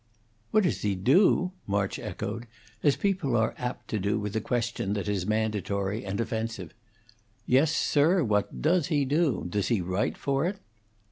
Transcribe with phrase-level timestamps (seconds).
[0.49, 2.47] "What does he do?" March echoed,
[2.81, 6.73] as people are apt to do with a question that is mandatory and offensive.
[7.45, 9.45] "Yes, sir, what does he do?
[9.47, 10.57] Does he write for it?"